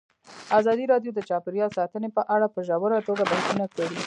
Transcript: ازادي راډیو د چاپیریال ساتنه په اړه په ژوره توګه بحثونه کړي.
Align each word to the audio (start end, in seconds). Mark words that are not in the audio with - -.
ازادي 0.59 0.85
راډیو 0.93 1.11
د 1.15 1.19
چاپیریال 1.29 1.71
ساتنه 1.77 2.07
په 2.17 2.21
اړه 2.35 2.47
په 2.53 2.59
ژوره 2.67 2.97
توګه 3.07 3.23
بحثونه 3.31 3.65
کړي. 3.75 3.97